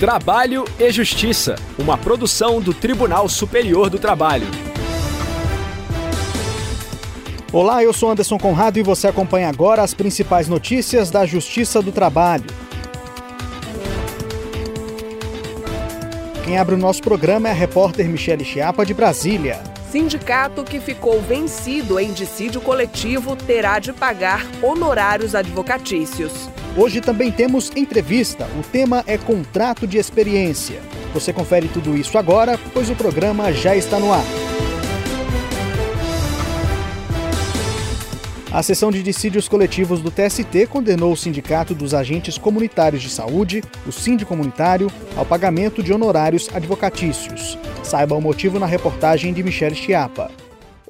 [0.00, 4.46] Trabalho e Justiça, uma produção do Tribunal Superior do Trabalho.
[7.52, 11.92] Olá, eu sou Anderson Conrado e você acompanha agora as principais notícias da Justiça do
[11.92, 12.46] Trabalho.
[16.46, 19.62] Quem abre o nosso programa é a repórter Michele Chiapa, de Brasília.
[19.92, 26.48] Sindicato que ficou vencido em dissídio coletivo terá de pagar honorários advocatícios.
[26.76, 28.48] Hoje também temos entrevista.
[28.58, 30.80] O tema é contrato de experiência.
[31.12, 34.24] Você confere tudo isso agora, pois o programa já está no ar.
[38.52, 43.62] A sessão de dissídios coletivos do TST condenou o Sindicato dos Agentes Comunitários de Saúde,
[43.86, 47.56] o Sindi Comunitário, ao pagamento de honorários advocatícios.
[47.84, 50.32] Saiba o motivo na reportagem de Michele Chiapa.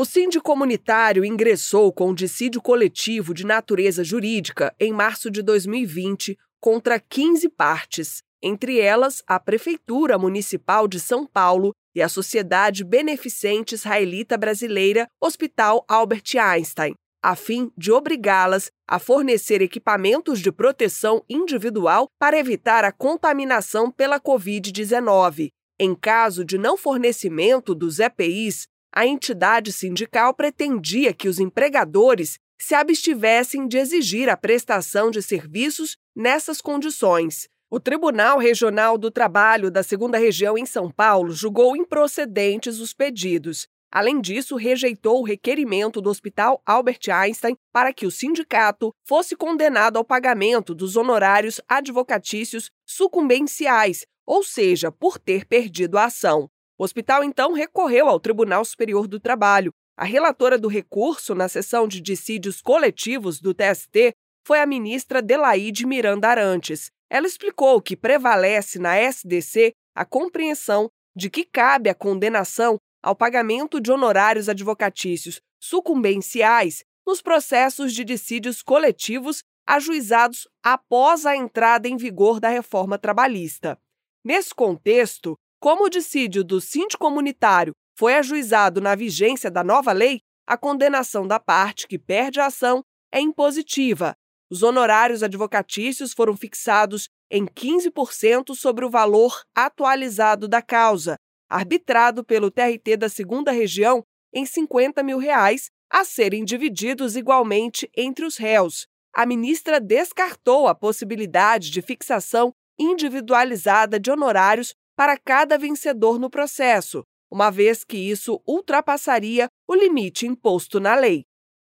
[0.00, 6.38] O Sindi Comunitário ingressou com um dissídio coletivo de natureza jurídica em março de 2020
[6.60, 13.74] contra 15 partes, entre elas a Prefeitura Municipal de São Paulo e a Sociedade Beneficente
[13.74, 22.06] Israelita Brasileira Hospital Albert Einstein, a fim de obrigá-las a fornecer equipamentos de proteção individual
[22.20, 25.48] para evitar a contaminação pela Covid-19.
[25.80, 32.74] Em caso de não fornecimento dos EPIs, a entidade sindical pretendia que os empregadores se
[32.74, 37.48] abstivessem de exigir a prestação de serviços nessas condições.
[37.70, 43.68] O Tribunal Regional do Trabalho da Segunda Região em São Paulo julgou improcedentes os pedidos
[43.90, 49.96] Além disso, rejeitou o requerimento do Hospital Albert Einstein para que o sindicato fosse condenado
[49.96, 56.50] ao pagamento dos honorários advocatícios sucumbenciais, ou seja, por ter perdido a ação.
[56.78, 59.72] O hospital então recorreu ao Tribunal Superior do Trabalho.
[59.96, 64.14] A relatora do recurso na sessão de dissídios coletivos do TST
[64.46, 66.88] foi a ministra Delaide Miranda Arantes.
[67.10, 73.80] Ela explicou que prevalece na SDC a compreensão de que cabe a condenação ao pagamento
[73.80, 82.38] de honorários advocatícios sucumbenciais nos processos de dissídios coletivos ajuizados após a entrada em vigor
[82.38, 83.76] da reforma trabalhista.
[84.24, 90.20] Nesse contexto, como o dissídio do síndico comunitário foi ajuizado na vigência da nova lei,
[90.46, 92.82] a condenação da parte que perde a ação
[93.12, 94.14] é impositiva.
[94.50, 101.16] Os honorários advocatícios foram fixados em 15% sobre o valor atualizado da causa,
[101.50, 104.02] arbitrado pelo TRT da Segunda Região
[104.32, 108.86] em 50 mil reais, a serem divididos igualmente entre os réus.
[109.14, 117.04] A ministra descartou a possibilidade de fixação individualizada de honorários para cada vencedor no processo,
[117.30, 121.22] uma vez que isso ultrapassaria o limite imposto na lei.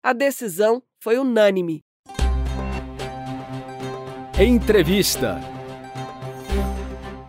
[0.02, 1.82] A decisão foi unânime.
[4.40, 5.38] Entrevista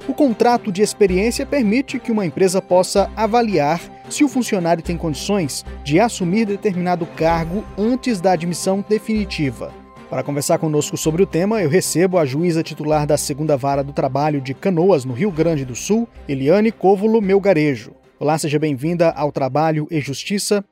[0.08, 3.80] o contrato de experiência permite que uma empresa possa avaliar
[4.10, 9.72] se o funcionário tem condições de assumir determinado cargo antes da admissão definitiva.
[10.10, 13.94] Para conversar conosco sobre o tema, eu recebo a juíza titular da Segunda Vara do
[13.94, 17.94] Trabalho de Canoas, no Rio Grande do Sul, Eliane Côvolo Melgarejo.
[18.20, 20.66] Olá, seja bem-vinda ao Trabalho e Justiça.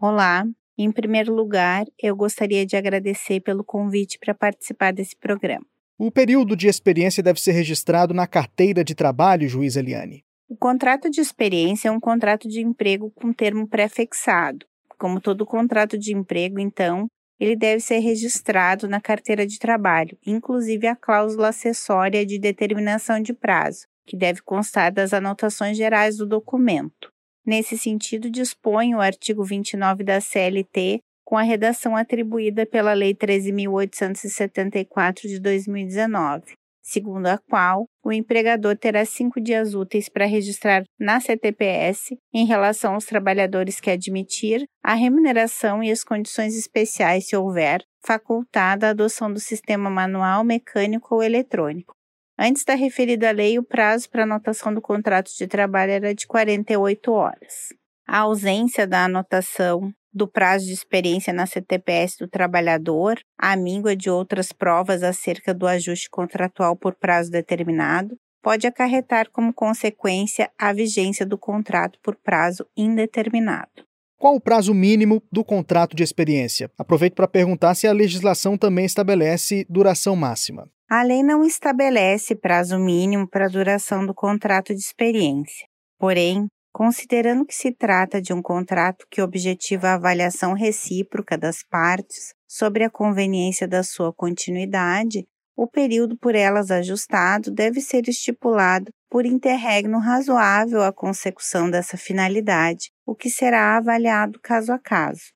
[0.00, 0.46] Olá.
[0.78, 5.66] Em primeiro lugar, eu gostaria de agradecer pelo convite para participar desse programa.
[5.98, 10.22] O período de experiência deve ser registrado na carteira de trabalho, juiz Eliane.
[10.48, 14.64] O contrato de experiência é um contrato de emprego com termo pré-fixado.
[14.96, 17.08] Como todo contrato de emprego, então,
[17.38, 23.34] ele deve ser registrado na carteira de trabalho, inclusive a cláusula acessória de determinação de
[23.34, 27.12] prazo, que deve constar das anotações gerais do documento.
[27.44, 35.22] Nesse sentido, dispõe o artigo 29 da CLT com a redação atribuída pela Lei 13.874
[35.22, 36.54] de 2019,
[36.86, 42.94] segundo a qual o empregador terá cinco dias úteis para registrar na CTPS, em relação
[42.94, 49.32] aos trabalhadores que admitir, a remuneração e as condições especiais, se houver, facultada a adoção
[49.32, 51.92] do sistema manual, mecânico ou eletrônico.
[52.38, 57.10] Antes da referida lei, o prazo para anotação do contrato de trabalho era de 48
[57.10, 57.74] horas.
[58.06, 64.08] A ausência da anotação do prazo de experiência na CTPS do trabalhador, a míngua de
[64.08, 71.26] outras provas acerca do ajuste contratual por prazo determinado, pode acarretar como consequência a vigência
[71.26, 73.84] do contrato por prazo indeterminado.
[74.18, 76.70] Qual o prazo mínimo do contrato de experiência?
[76.78, 80.66] Aproveito para perguntar se a legislação também estabelece duração máxima.
[80.88, 85.66] A lei não estabelece prazo mínimo para a duração do contrato de experiência.
[85.98, 86.46] Porém,
[86.76, 92.84] Considerando que se trata de um contrato que objetiva a avaliação recíproca das partes sobre
[92.84, 95.26] a conveniência da sua continuidade,
[95.56, 102.90] o período por elas ajustado deve ser estipulado por interregno razoável à consecução dessa finalidade,
[103.06, 105.32] o que será avaliado caso a caso.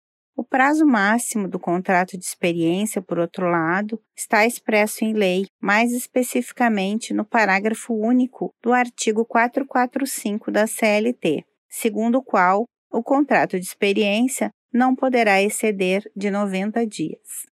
[0.51, 7.15] Prazo máximo do contrato de experiência, por outro lado, está expresso em lei, mais especificamente
[7.15, 14.51] no parágrafo único do artigo 445 da CLT, segundo o qual o contrato de experiência
[14.73, 17.47] não poderá exceder de 90 dias.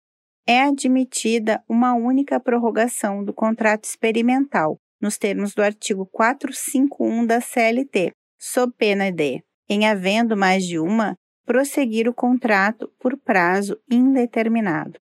[0.45, 8.11] É admitida uma única prorrogação do contrato experimental, nos termos do artigo 451 da CLT,
[8.37, 11.15] sob pena de, em havendo mais de uma,
[11.49, 15.01] prosseguir o contrato por prazo indeterminado.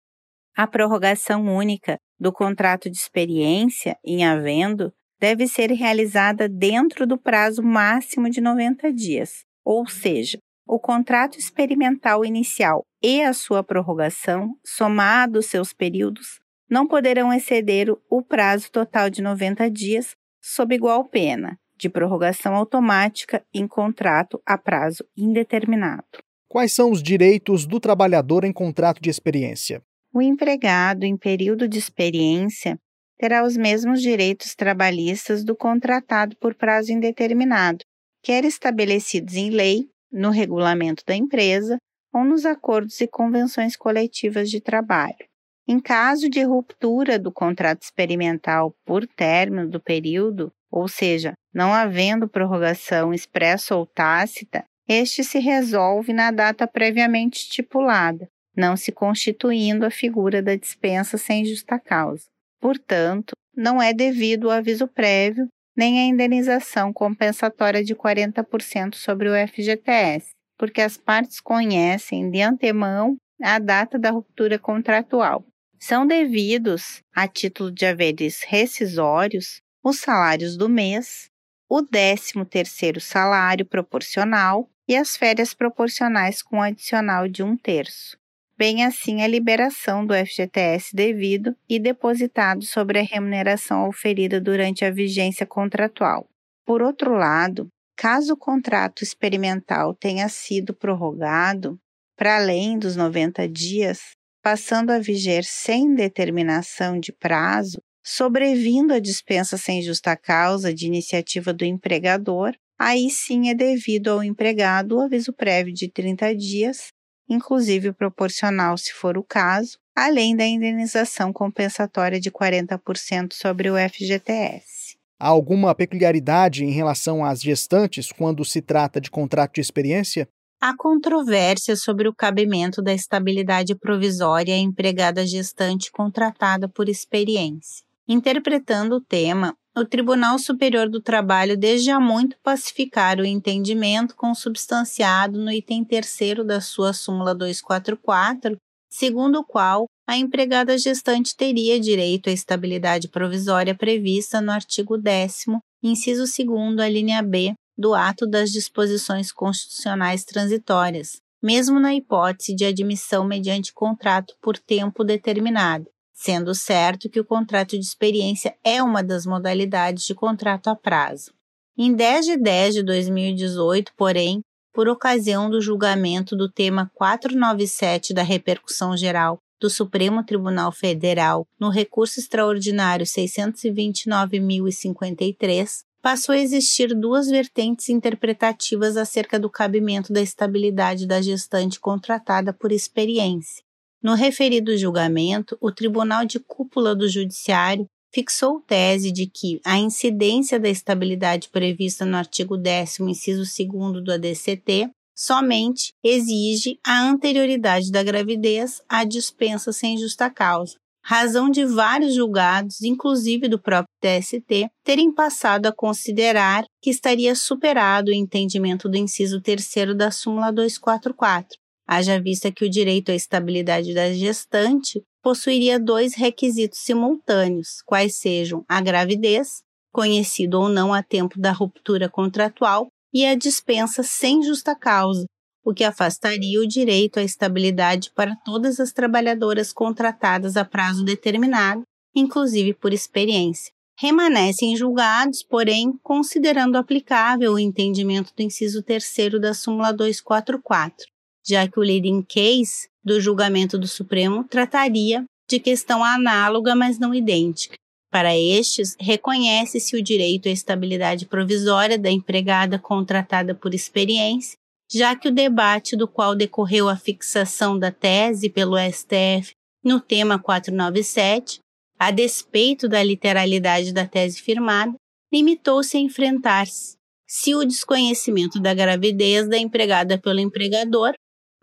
[0.55, 7.63] A prorrogação única do contrato de experiência, em havendo, deve ser realizada dentro do prazo
[7.63, 10.37] máximo de 90 dias, ou seja,
[10.67, 16.39] o contrato experimental inicial e a sua prorrogação, somados seus períodos,
[16.69, 23.43] não poderão exceder o prazo total de 90 dias, sob igual pena de prorrogação automática
[23.51, 26.24] em contrato a prazo indeterminado.
[26.55, 29.83] Quais são os direitos do trabalhador em contrato de experiência?
[30.13, 32.79] O empregado em período de experiência
[33.19, 37.79] terá os mesmos direitos trabalhistas do contratado por prazo indeterminado,
[38.23, 41.77] quer estabelecidos em lei, no regulamento da empresa
[42.13, 45.27] ou nos acordos e convenções coletivas de trabalho.
[45.67, 52.29] Em caso de ruptura do contrato experimental por término do período, ou seja, não havendo
[52.29, 59.91] prorrogação expressa ou tácita, este se resolve na data previamente estipulada, não se constituindo a
[59.91, 62.25] figura da dispensa sem justa causa.
[62.59, 69.47] Portanto, não é devido o aviso prévio nem a indenização compensatória de 40% sobre o
[69.47, 75.43] FGTS, porque as partes conhecem de antemão a data da ruptura contratual.
[75.77, 81.29] São devidos, a título de haveres rescisórios, os salários do mês,
[81.69, 88.17] o 13º salário proporcional e as férias proporcionais com adicional de um terço,
[88.57, 94.91] bem assim a liberação do FGTS devido e depositado sobre a remuneração oferida durante a
[94.91, 96.29] vigência contratual.
[96.65, 101.79] Por outro lado, caso o contrato experimental tenha sido prorrogado
[102.15, 109.57] para além dos 90 dias, passando a viger sem determinação de prazo, sobrevindo a dispensa
[109.57, 115.33] sem justa causa de iniciativa do empregador, aí sim é devido ao empregado o aviso
[115.33, 116.89] prévio de 30 dias,
[117.27, 124.95] inclusive proporcional se for o caso, além da indenização compensatória de 40% sobre o FGTS.
[125.19, 130.27] Há alguma peculiaridade em relação às gestantes quando se trata de contrato de experiência?
[130.61, 137.83] Há controvérsia sobre o cabimento da estabilidade provisória à empregada gestante contratada por experiência.
[138.07, 145.39] Interpretando o tema, o Tribunal Superior do Trabalho desde há muito pacificar o entendimento consubstanciado
[145.39, 148.57] no item 3 da sua súmula 244,
[148.87, 155.45] segundo o qual a empregada gestante teria direito à estabilidade provisória prevista no artigo 10
[155.81, 162.65] inciso 2 a linha B, do ato das disposições constitucionais transitórias, mesmo na hipótese de
[162.65, 169.03] admissão mediante contrato por tempo determinado, sendo certo que o contrato de experiência é uma
[169.03, 171.33] das modalidades de contrato a prazo.
[171.77, 174.39] Em 10 de 10 de 2018, porém,
[174.73, 181.69] por ocasião do julgamento do tema 497 da repercussão geral do Supremo Tribunal Federal no
[181.69, 191.21] recurso extraordinário 629.053, passou a existir duas vertentes interpretativas acerca do cabimento da estabilidade da
[191.21, 193.64] gestante contratada por experiência.
[194.01, 200.57] No referido julgamento, o Tribunal de Cúpula do Judiciário fixou tese de que a incidência
[200.59, 208.03] da estabilidade prevista no artigo 10 inciso 2 do ADCT somente exige a anterioridade da
[208.03, 215.13] gravidez à dispensa sem justa causa, razão de vários julgados, inclusive do próprio TST, terem
[215.13, 222.19] passado a considerar que estaria superado o entendimento do inciso 3 da súmula 244, haja
[222.19, 228.81] vista que o direito à estabilidade da gestante possuiria dois requisitos simultâneos, quais sejam a
[228.81, 229.61] gravidez,
[229.91, 235.25] conhecido ou não a tempo da ruptura contratual, e a dispensa sem justa causa,
[235.63, 241.81] o que afastaria o direito à estabilidade para todas as trabalhadoras contratadas a prazo determinado,
[242.13, 243.71] inclusive por experiência.
[243.97, 251.07] Remanescem julgados, porém, considerando aplicável o entendimento do inciso 3 da súmula 244
[251.47, 257.13] já que o leading case do julgamento do Supremo trataria de questão análoga, mas não
[257.13, 257.75] idêntica.
[258.11, 264.57] Para estes, reconhece-se o direito à estabilidade provisória da empregada contratada por experiência,
[264.91, 269.51] já que o debate do qual decorreu a fixação da tese pelo STF
[269.83, 271.59] no tema 497,
[271.99, 274.93] a despeito da literalidade da tese firmada,
[275.31, 276.95] limitou-se a enfrentar-se
[277.27, 281.13] se o desconhecimento da gravidez da empregada pelo empregador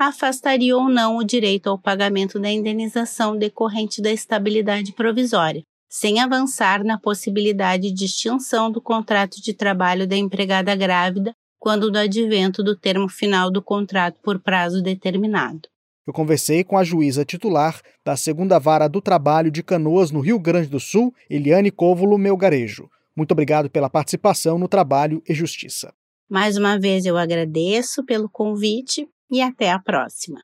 [0.06, 6.82] afastaria ou não o direito ao pagamento da indenização decorrente da estabilidade provisória, sem avançar
[6.82, 12.76] na possibilidade de extinção do contrato de trabalho da empregada grávida quando do advento do
[12.76, 15.68] termo final do contrato por prazo determinado.
[16.04, 20.40] Eu conversei com a juíza titular da Segunda Vara do Trabalho de Canoas, no Rio
[20.40, 22.90] Grande do Sul, Eliane Côvolo Melgarejo.
[23.14, 25.94] Muito obrigado pela participação no Trabalho e Justiça.
[26.28, 30.39] Mais uma vez eu agradeço pelo convite e até a próxima.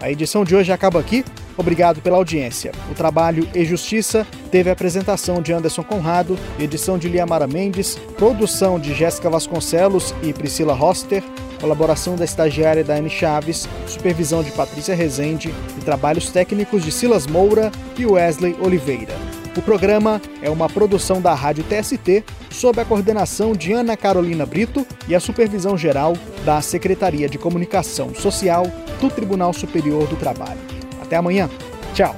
[0.00, 1.24] A edição de hoje acaba aqui.
[1.56, 2.72] Obrigado pela audiência.
[2.90, 8.78] O Trabalho e Justiça teve a apresentação de Anderson Conrado, edição de Liamara Mendes, produção
[8.78, 11.22] de Jéssica Vasconcelos e Priscila Roster,
[11.60, 17.72] colaboração da estagiária Dani Chaves, supervisão de Patrícia Rezende e trabalhos técnicos de Silas Moura
[17.96, 19.14] e Wesley Oliveira.
[19.56, 24.84] O programa é uma produção da Rádio TST, sob a coordenação de Ana Carolina Brito
[25.06, 28.66] e a supervisão geral da Secretaria de Comunicação Social
[29.00, 30.58] do Tribunal Superior do Trabalho.
[31.00, 31.48] Até amanhã.
[31.94, 32.16] Tchau.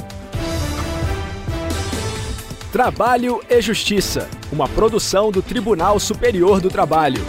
[2.72, 7.22] Trabalho e Justiça, uma produção do Tribunal Superior do Trabalho.